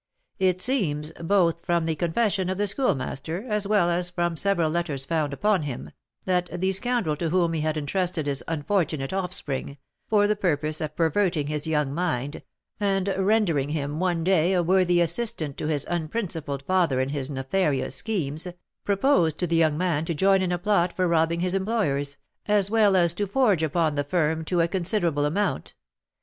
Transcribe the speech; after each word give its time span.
"It 0.39 0.59
seems, 0.59 1.11
both 1.21 1.63
from 1.63 1.85
the 1.85 1.93
confession 1.93 2.49
of 2.49 2.57
the 2.57 2.65
Schoolmaster 2.65 3.45
as 3.47 3.67
well 3.67 3.87
as 3.87 4.09
from 4.09 4.35
several 4.35 4.71
letters 4.71 5.05
found 5.05 5.31
upon 5.31 5.61
him, 5.61 5.91
that 6.25 6.49
the 6.59 6.71
scoundrel 6.71 7.15
to 7.17 7.29
whom 7.29 7.53
he 7.53 7.61
had 7.61 7.77
entrusted 7.77 8.25
his 8.25 8.43
unfortunate 8.47 9.13
offspring, 9.13 9.77
for 10.09 10.25
the 10.25 10.35
purpose 10.35 10.81
of 10.81 10.95
perverting 10.95 11.45
his 11.45 11.67
young 11.67 11.93
mind, 11.93 12.41
and 12.79 13.09
rendering 13.15 13.69
him 13.69 13.99
one 13.99 14.23
day 14.23 14.53
a 14.53 14.63
worthy 14.63 14.99
assistant 15.01 15.55
to 15.57 15.67
his 15.67 15.85
unprincipled 15.87 16.63
father 16.63 16.99
in 16.99 17.09
his 17.09 17.29
nefarious 17.29 17.95
schemes, 17.95 18.47
proposed 18.83 19.37
to 19.37 19.45
the 19.45 19.55
young 19.55 19.77
man 19.77 20.03
to 20.05 20.15
join 20.15 20.41
in 20.41 20.51
a 20.51 20.57
plot 20.57 20.95
for 20.95 21.07
robbing 21.07 21.41
his 21.41 21.53
employers, 21.53 22.17
as 22.47 22.71
well 22.71 22.95
as 22.95 23.13
to 23.13 23.27
forge 23.27 23.61
upon 23.61 23.93
the 23.93 24.03
firm 24.03 24.43
to 24.43 24.61
a 24.61 24.67
considerable 24.67 25.25
amount. 25.25 25.75